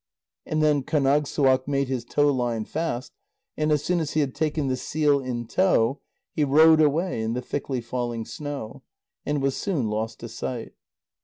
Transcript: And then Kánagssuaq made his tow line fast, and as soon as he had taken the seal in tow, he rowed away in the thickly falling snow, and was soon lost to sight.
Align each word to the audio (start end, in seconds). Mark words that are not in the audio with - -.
And 0.47 0.63
then 0.63 0.81
Kánagssuaq 0.81 1.67
made 1.67 1.87
his 1.87 2.03
tow 2.03 2.31
line 2.31 2.65
fast, 2.65 3.13
and 3.55 3.71
as 3.71 3.83
soon 3.83 3.99
as 3.99 4.13
he 4.13 4.21
had 4.21 4.33
taken 4.33 4.65
the 4.67 4.75
seal 4.75 5.19
in 5.19 5.45
tow, 5.45 6.01
he 6.33 6.43
rowed 6.43 6.81
away 6.81 7.21
in 7.21 7.33
the 7.33 7.41
thickly 7.43 7.81
falling 7.81 8.25
snow, 8.25 8.81
and 9.27 9.43
was 9.43 9.55
soon 9.55 9.91
lost 9.91 10.19
to 10.21 10.27
sight. 10.27 10.73